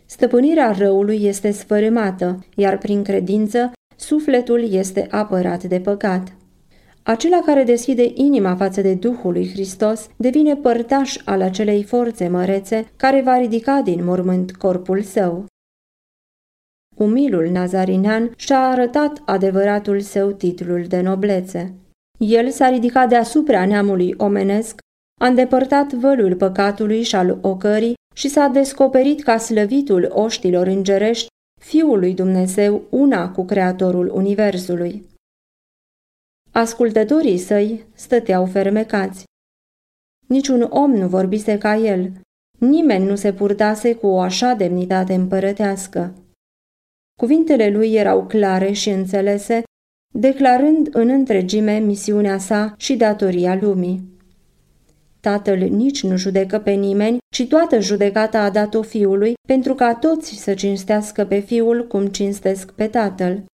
[0.07, 6.35] Stăpânirea răului este sfărâmată, iar prin credință sufletul este apărat de păcat.
[7.03, 12.93] Acela care deschide inima față de Duhul lui Hristos devine părtaș al acelei forțe mărețe
[12.97, 15.51] care va ridica din mormânt corpul său.
[16.95, 21.75] Umilul nazarinean și-a arătat adevăratul său titlul de noblețe.
[22.19, 24.79] El s-a ridicat deasupra neamului omenesc,
[25.21, 31.27] a îndepărtat vălul păcatului și al ocării și s-a descoperit ca slăvitul oștilor îngerești,
[31.61, 35.07] Fiul lui Dumnezeu, una cu Creatorul Universului.
[36.53, 39.25] Ascultătorii săi stăteau fermecați.
[40.27, 42.13] Niciun om nu vorbise ca el,
[42.59, 46.15] nimeni nu se purtase cu o așa demnitate împărătească.
[47.21, 49.63] Cuvintele lui erau clare și înțelese,
[50.15, 54.11] declarând în întregime misiunea sa și datoria lumii.
[55.21, 60.35] Tatăl nici nu judecă pe nimeni, ci toată judecata a dat-o fiului, pentru ca toți
[60.35, 63.45] să cinstească pe fiul cum cinstesc pe tatăl.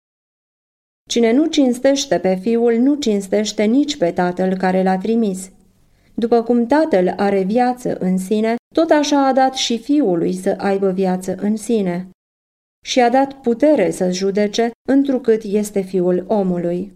[1.09, 5.51] Cine nu cinstește pe fiul, nu cinstește nici pe tatăl care l-a trimis.
[6.15, 10.91] După cum tatăl are viață în sine, tot așa a dat și fiului să aibă
[10.91, 12.09] viață în sine.
[12.85, 16.93] Și a dat putere să judece, întrucât este fiul omului.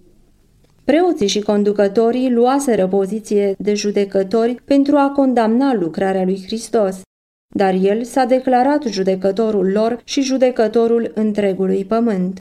[0.85, 7.01] Preoții și conducătorii luaseră poziție de judecători pentru a condamna lucrarea lui Hristos,
[7.55, 12.39] dar el s-a declarat judecătorul lor și judecătorul întregului pământ.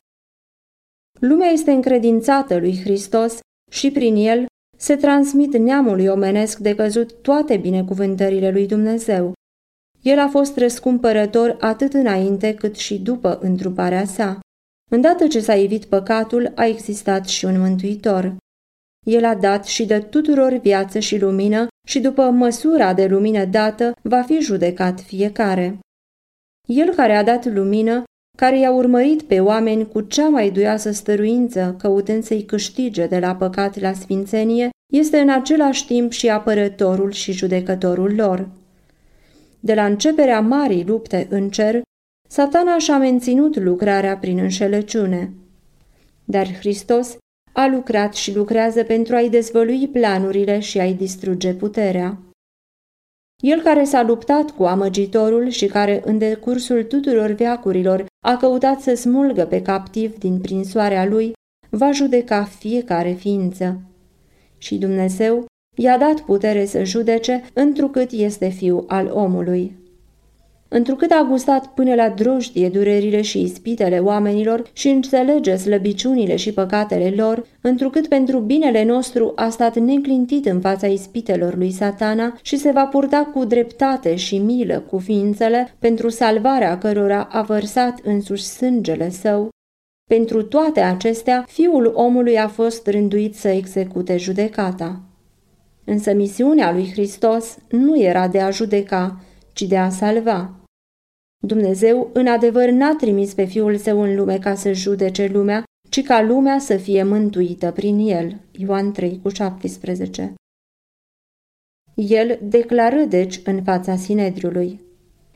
[1.19, 3.39] Lumea este încredințată lui Hristos
[3.71, 4.45] și prin el
[4.77, 9.34] se transmit neamului omenesc de căzut toate binecuvântările lui Dumnezeu.
[10.01, 14.39] El a fost răscumpărător atât înainte cât și după întruparea sa.
[14.91, 18.35] Îndată ce s-a evit păcatul, a existat și un mântuitor.
[19.05, 23.91] El a dat și de tuturor viață și lumină și după măsura de lumină dată
[24.01, 25.79] va fi judecat fiecare.
[26.67, 28.03] El care a dat lumină,
[28.37, 33.35] care i-a urmărit pe oameni cu cea mai duioasă stăruință, căutând să-i câștige de la
[33.35, 38.49] păcat la sfințenie, este în același timp și apărătorul și judecătorul lor.
[39.63, 41.82] De la începerea marii lupte în cer,
[42.30, 45.34] satana și-a menținut lucrarea prin înșelăciune.
[46.26, 47.17] Dar Hristos
[47.54, 52.17] a lucrat și lucrează pentru a-i dezvălui planurile și a-i distruge puterea.
[53.43, 58.93] El care s-a luptat cu amăgitorul și care în decursul tuturor veacurilor a căutat să
[58.93, 61.34] smulgă pe captiv din prinsoarea lui,
[61.69, 63.82] va judeca fiecare ființă.
[64.58, 69.79] Și Dumnezeu i-a dat putere să judece, întrucât este fiu al omului.
[70.73, 77.13] Întrucât a gustat până la drojdie durerile și ispitele oamenilor și înțelege slăbiciunile și păcatele
[77.15, 82.71] lor, întrucât pentru binele nostru a stat neclintit în fața ispitelor lui satana și se
[82.71, 89.10] va purta cu dreptate și milă cu ființele pentru salvarea cărora a vărsat însuși sângele
[89.10, 89.49] său,
[90.10, 95.11] pentru toate acestea, fiul omului a fost rânduit să execute judecata.
[95.91, 99.23] Însă misiunea lui Hristos nu era de a judeca,
[99.54, 100.60] ci de a salva.
[101.43, 106.04] Dumnezeu, în adevăr, n-a trimis pe Fiul Său în lume ca să judece lumea, ci
[106.04, 108.39] ca lumea să fie mântuită prin El.
[108.51, 110.34] Ioan 3 cu 17
[111.95, 114.80] El declară deci în fața Sinedriului,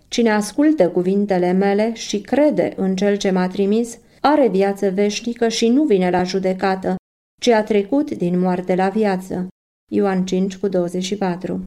[0.08, 5.68] Cine ascultă cuvintele mele și crede în Cel ce m-a trimis, are viață veșnică și
[5.68, 6.96] nu vine la judecată,
[7.41, 9.48] ci a trecut din moarte la viață.
[9.91, 11.63] Ioan 5 cu 24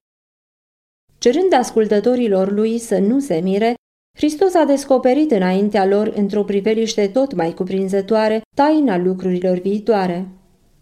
[1.19, 3.75] Cerând ascultătorilor lui să nu se mire,
[4.17, 10.29] Hristos a descoperit înaintea lor, într-o priveliște tot mai cuprinzătoare, taina lucrurilor viitoare.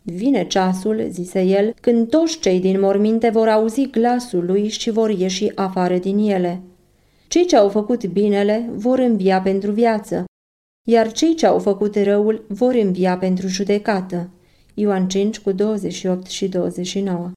[0.02, 5.10] Vine ceasul, zise el, când toți cei din morminte vor auzi glasul lui și vor
[5.10, 6.62] ieși afară din ele.
[7.28, 10.24] Cei ce au făcut binele vor învia pentru viață,
[10.88, 14.30] iar cei ce au făcut răul vor învia pentru judecată.
[14.78, 17.32] Ioan 5 cu 28 și 29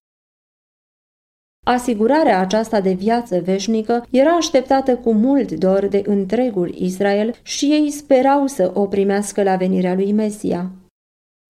[1.65, 7.91] Asigurarea aceasta de viață veșnică era așteptată cu mult dor de întregul Israel și ei
[7.91, 10.71] sperau să o primească la venirea lui Mesia.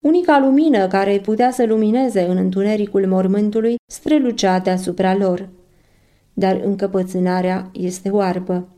[0.05, 5.49] Unica lumină care îi putea să lumineze în întunericul mormântului strălucea deasupra lor.
[6.33, 8.69] Dar încăpățânarea este oarbă.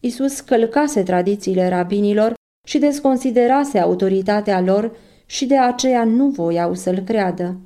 [0.00, 2.34] Isus călcase tradițiile rabinilor
[2.66, 4.96] și desconsiderase autoritatea lor
[5.32, 7.60] și de aceea nu voiau să-l creadă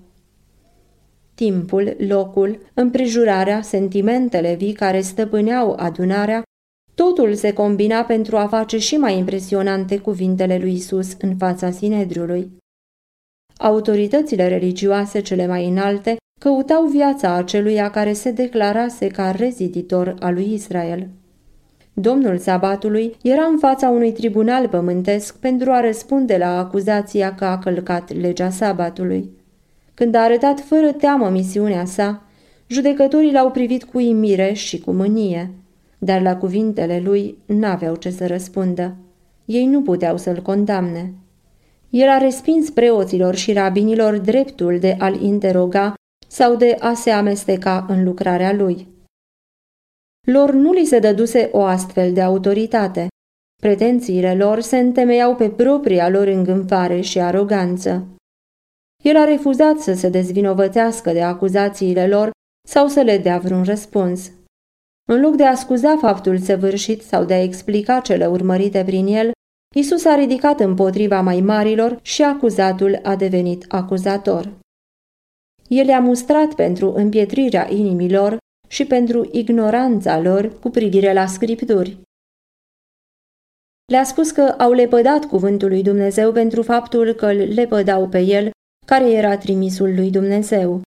[1.34, 6.42] timpul, locul, împrejurarea, sentimentele vii care stăpâneau adunarea,
[6.94, 12.50] totul se combina pentru a face și mai impresionante cuvintele lui Isus în fața Sinedriului.
[13.56, 20.52] Autoritățile religioase cele mai înalte căutau viața aceluia care se declarase ca reziditor al lui
[20.52, 21.08] Israel.
[21.98, 27.58] Domnul sabatului era în fața unui tribunal pământesc pentru a răspunde la acuzația că a
[27.58, 29.30] călcat legea sabatului.
[29.94, 32.22] Când a arătat fără teamă misiunea sa,
[32.66, 35.50] judecătorii l-au privit cu imire și cu mânie,
[35.98, 38.96] dar la cuvintele lui n-aveau ce să răspundă.
[39.44, 41.12] Ei nu puteau să-l condamne.
[41.90, 45.94] El a respins preoților și rabinilor dreptul de a-l interoga
[46.28, 48.94] sau de a se amesteca în lucrarea lui.
[50.26, 53.06] Lor nu li se dăduse o astfel de autoritate.
[53.62, 58.06] Pretențiile lor se întemeiau pe propria lor îngânfare și aroganță.
[59.04, 62.30] El a refuzat să se dezvinovățească de acuzațiile lor
[62.68, 64.30] sau să le dea vreun răspuns.
[65.08, 69.30] În loc de a scuza faptul săvârșit sau de a explica cele urmărite prin el,
[69.74, 74.52] Isus a ridicat împotriva mai marilor și acuzatul a devenit acuzator.
[75.68, 81.98] El i-a mustrat pentru împietrirea inimilor și pentru ignoranța lor cu privire la scripturi.
[83.92, 88.50] Le-a spus că au lepădat cuvântul lui Dumnezeu pentru faptul că îl lepădau pe el
[88.86, 90.80] care era trimisul lui Dumnezeu.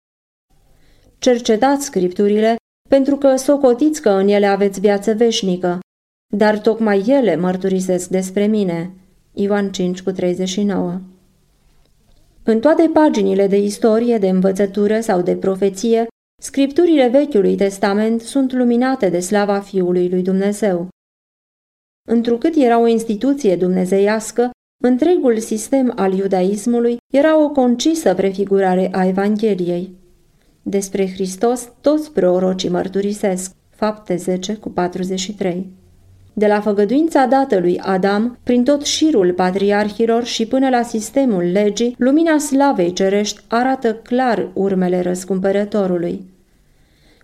[1.19, 2.55] Cercetați scripturile,
[2.89, 5.79] pentru că socotiți că în ele aveți viață veșnică,
[6.35, 8.93] dar tocmai ele mărturisesc despre mine.
[9.33, 11.01] Ioan 5 cu 39
[12.43, 16.07] În toate paginile de istorie, de învățătură sau de profeție,
[16.39, 20.87] scripturile Vechiului Testament sunt luminate de slava Fiului lui Dumnezeu.
[22.07, 24.51] Întrucât era o instituție dumnezeiască,
[24.83, 29.95] Întregul sistem al iudaismului era o concisă prefigurare a Evangheliei.
[30.61, 35.69] Despre Hristos toți prorocii mărturisesc, fapte 10 cu 43.
[36.33, 41.95] De la făgăduința dată lui Adam, prin tot șirul patriarhilor și până la sistemul legii,
[41.97, 46.25] lumina slavei cerești arată clar urmele răscumpărătorului.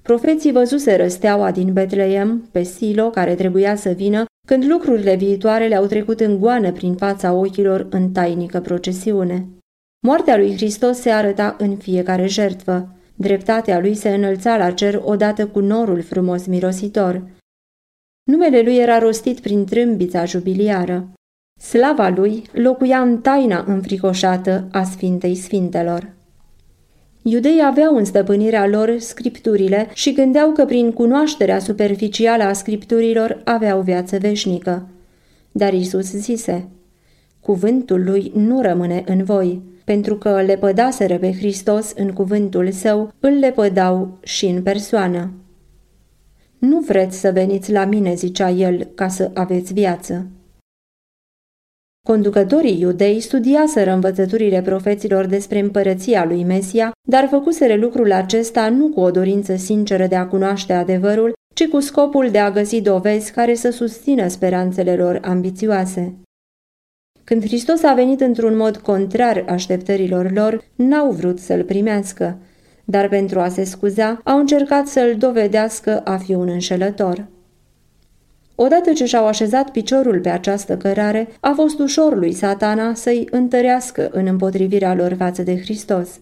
[0.01, 5.86] Profeții văzuseră steaua din Betleem, pe Silo, care trebuia să vină, când lucrurile viitoare le-au
[5.86, 9.47] trecut în goană prin fața ochilor în tainică procesiune.
[10.06, 12.88] Moartea lui Hristos se arăta în fiecare jertvă.
[13.16, 17.22] Dreptatea lui se înălța la cer odată cu norul frumos mirositor.
[18.26, 21.07] Numele lui era rostit prin trâmbița jubiliară.
[21.61, 26.13] Slava lui locuia în taina înfricoșată a Sfintei Sfintelor.
[27.21, 33.82] Iudeii aveau în stăpânirea lor scripturile și gândeau că prin cunoașterea superficială a scripturilor aveau
[33.82, 34.88] viață veșnică.
[35.51, 36.67] Dar Isus zise,
[37.39, 43.32] Cuvântul lui nu rămâne în voi, pentru că lepădaseră pe Hristos în cuvântul său, îl
[43.32, 45.32] lepădau și în persoană.
[46.60, 50.28] Nu vreți să veniți la mine, zicea el, ca să aveți viață.
[52.08, 58.99] Conducătorii iudei studiaseră învățăturile profeților despre împărăția lui Mesia, dar făcuseră lucrul acesta nu cu
[58.99, 63.56] o dorință sinceră de a cunoaște adevărul, ci cu scopul de a găsi dovezi care
[63.56, 66.16] să susțină speranțele lor ambițioase.
[67.24, 72.38] Când Hristos a venit într-un mod contrar așteptărilor lor, n-au vrut să-l primească,
[72.86, 77.27] dar pentru a se scuza, au încercat să-l dovedească a fi un înșelător.
[78.55, 84.09] Odată ce și-au așezat piciorul pe această cărare, a fost ușor lui satana să-i întărească
[84.11, 86.19] în împotrivirea lor față de Hristos.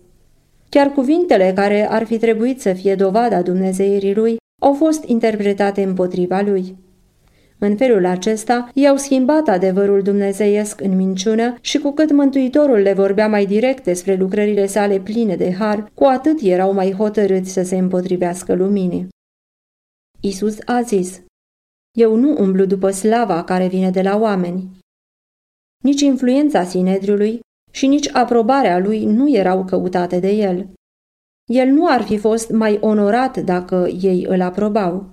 [0.69, 6.41] Chiar cuvintele care ar fi trebuit să fie dovada Dumnezeirii lui au fost interpretate împotriva
[6.41, 6.75] lui.
[7.65, 13.27] În felul acesta, i-au schimbat adevărul dumnezeiesc în minciună și cu cât Mântuitorul le vorbea
[13.27, 17.77] mai direct despre lucrările sale pline de har, cu atât erau mai hotărâți să se
[17.77, 19.07] împotrivească luminii.
[20.21, 21.21] Isus a zis,
[21.97, 24.69] Eu nu umblu după slava care vine de la oameni.
[25.83, 27.39] Nici influența Sinedriului
[27.71, 30.67] și nici aprobarea lui nu erau căutate de el.
[31.51, 35.12] El nu ar fi fost mai onorat dacă ei îl aprobau.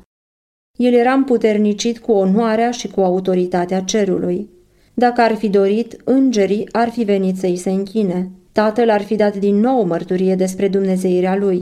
[0.80, 4.48] El era împuternicit cu onoarea și cu autoritatea cerului.
[4.94, 8.30] Dacă ar fi dorit, îngerii ar fi venit să-i se închine.
[8.52, 11.58] Tatăl ar fi dat din nou mărturie despre dumnezeirea lui.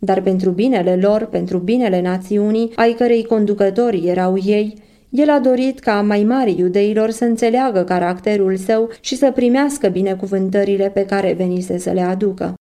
[0.00, 4.74] Dar pentru binele lor, pentru binele națiunii, ai cărei conducători erau ei,
[5.10, 10.90] el a dorit ca mai mari iudeilor să înțeleagă caracterul său și să primească binecuvântările
[10.90, 12.54] pe care venise să le aducă.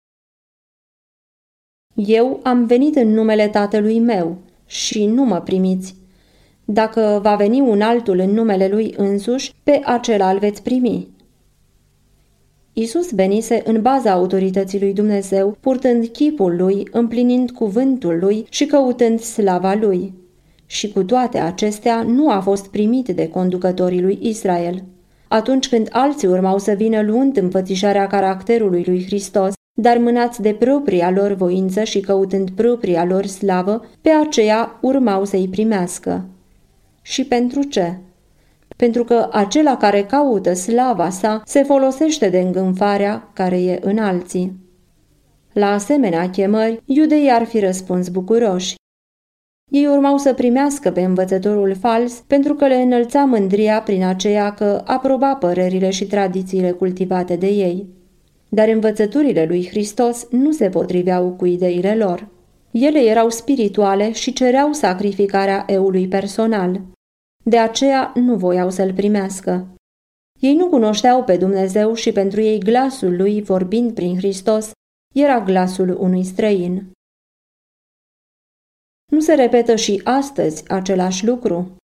[1.95, 5.95] Eu am venit în numele tatălui meu, și nu mă primiți.
[6.65, 11.07] Dacă va veni un altul în numele lui însuși, pe acela îl veți primi.
[12.73, 19.19] Isus venise în baza autorității lui Dumnezeu, purtând chipul lui, împlinind cuvântul lui și căutând
[19.19, 20.13] slava lui.
[20.65, 24.83] Și cu toate acestea nu a fost primit de conducătorii lui Israel.
[25.27, 31.11] Atunci când alții urmau să vină luând înfățișarea caracterului lui Hristos, dar mânați de propria
[31.11, 36.25] lor voință și căutând propria lor slavă, pe aceea urmau să-i primească.
[37.01, 37.97] Și pentru ce?
[38.75, 44.55] Pentru că acela care caută slava sa se folosește de îngânfarea care e în alții.
[45.53, 48.75] La asemenea chemări, iudeii ar fi răspuns bucuroși.
[49.71, 54.81] Ei urmau să primească pe învățătorul fals pentru că le înălța mândria prin aceea că
[54.85, 57.95] aproba părerile și tradițiile cultivate de ei
[58.49, 62.27] dar învățăturile lui Hristos nu se potriveau cu ideile lor.
[62.71, 66.81] Ele erau spirituale și cereau sacrificarea eului personal.
[67.43, 69.67] De aceea nu voiau să-l primească.
[70.39, 74.71] Ei nu cunoșteau pe Dumnezeu și pentru ei glasul lui, vorbind prin Hristos,
[75.15, 76.91] era glasul unui străin.
[79.11, 81.76] Nu se repetă și astăzi același lucru?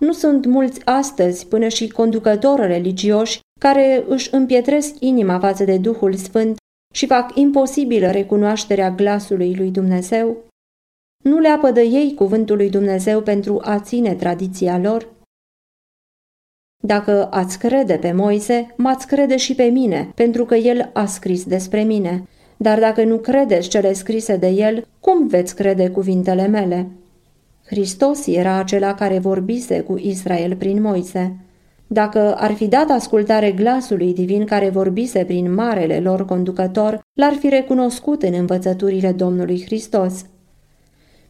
[0.00, 6.14] Nu sunt mulți astăzi până și conducători religioși care își împietresc inima față de Duhul
[6.14, 6.56] Sfânt
[6.94, 10.36] și fac imposibilă recunoașterea glasului lui Dumnezeu?
[11.24, 15.14] Nu le apădă ei cuvântul lui Dumnezeu pentru a ține tradiția lor?
[16.82, 21.44] Dacă ați crede pe Moise, m-ați crede și pe mine, pentru că el a scris
[21.44, 22.28] despre mine.
[22.56, 26.90] Dar dacă nu credeți cele scrise de el, cum veți crede cuvintele mele?
[27.66, 31.36] Hristos era acela care vorbise cu Israel prin Moise.
[31.86, 37.48] Dacă ar fi dat ascultare glasului divin care vorbise prin marele lor conducător, l-ar fi
[37.48, 40.26] recunoscut în învățăturile Domnului Hristos.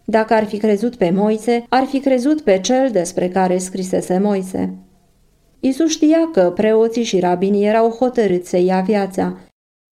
[0.05, 4.75] Dacă ar fi crezut pe Moise, ar fi crezut pe cel despre care scrisese Moise.
[5.61, 9.37] Isus știa că preoții și rabinii erau hotărâți să ia viața.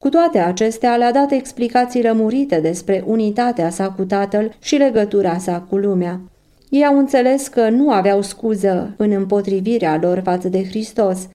[0.02, 5.60] Cu toate acestea, le-a dat explicații lămurite despre unitatea sa cu tatăl și legătura sa
[5.68, 6.20] cu lumea.
[6.68, 11.28] Ei au înțeles că nu aveau scuză în împotrivirea lor față de Hristos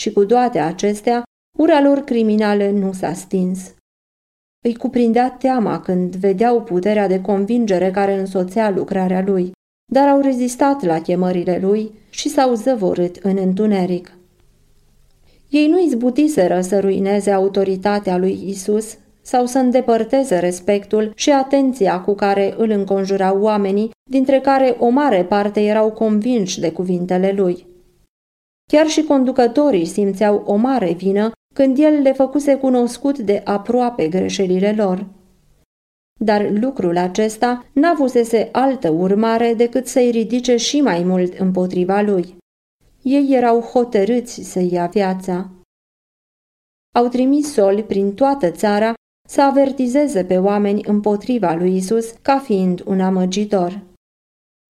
[0.00, 1.22] și cu toate acestea,
[1.58, 3.74] ura lor criminală nu s-a stins.
[4.64, 9.52] Îi cuprindea teama când vedeau puterea de convingere care însoțea lucrarea lui,
[9.92, 14.16] dar au rezistat la chemările lui și s-au zăvorât în întuneric.
[15.48, 22.14] Ei nu izbutiseră să ruineze autoritatea lui Isus sau să îndepărteze respectul și atenția cu
[22.14, 27.66] care îl înconjurau oamenii, dintre care o mare parte erau convinși de cuvintele lui.
[28.72, 34.72] Chiar și conducătorii simțeau o mare vină când el le făcuse cunoscut de aproape greșelile
[34.76, 35.06] lor.
[36.20, 42.36] Dar lucrul acesta n-avusese altă urmare decât să-i ridice și mai mult împotriva lui.
[43.02, 45.50] Ei erau hotărâți să ia viața.
[46.94, 48.94] Au trimis soli prin toată țara
[49.26, 53.80] să avertizeze pe oameni împotriva lui Isus ca fiind un amăgitor.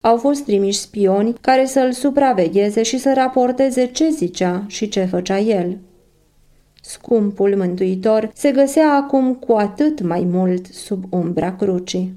[0.02, 5.38] Au fost trimiși spioni care să-l supravegheze și să raporteze ce zicea și ce făcea
[5.38, 5.78] el.
[6.82, 12.14] Scumpul mântuitor se găsea acum cu atât mai mult sub umbra crucii.